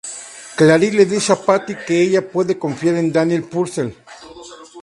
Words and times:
Claire 0.57 0.79
le 0.93 1.05
dice 1.05 1.31
a 1.31 1.35
Patty 1.35 1.75
que 1.85 2.01
ella 2.01 2.27
puede 2.27 2.57
confiar 2.57 2.95
en 2.95 3.13
Daniel 3.13 3.43
Purcell. 3.43 3.95